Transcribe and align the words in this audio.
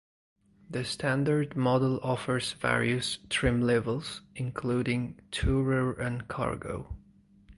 The 0.67 0.83
standard 0.83 1.55
model 1.55 1.99
offers 2.01 2.53
various 2.53 3.19
trim 3.29 3.61
levels 3.61 4.23
including 4.35 5.19
Tourer 5.31 5.93
and 5.99 6.27
Cargo. 6.27 6.97